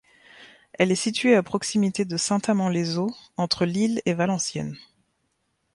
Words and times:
Elle 0.79 0.91
est 0.91 0.95
située 0.95 1.35
à 1.35 1.43
proximité 1.43 2.05
de 2.05 2.17
Saint-Amand-les-Eaux, 2.17 3.15
entre 3.37 3.65
Lille 3.67 4.01
et 4.07 4.15
Valenciennes. 4.15 4.75